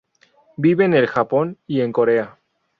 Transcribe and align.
Vive 0.57 0.85
en 0.85 0.95
el 0.95 1.05
Japón 1.05 1.59
y 1.67 1.81
en 1.81 1.91
Corea. 1.91 2.39